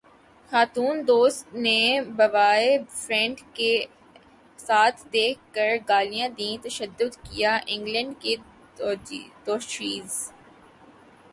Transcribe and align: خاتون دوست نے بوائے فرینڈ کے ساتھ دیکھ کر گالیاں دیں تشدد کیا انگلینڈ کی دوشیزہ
خاتون 0.51 1.07
دوست 1.07 1.53
نے 1.55 1.81
بوائے 2.17 2.77
فرینڈ 2.91 3.41
کے 3.53 3.73
ساتھ 4.59 5.05
دیکھ 5.13 5.39
کر 5.53 5.69
گالیاں 5.89 6.29
دیں 6.37 6.55
تشدد 6.63 7.15
کیا 7.23 7.57
انگلینڈ 7.67 8.13
کی 8.19 8.35
دوشیزہ 9.45 10.31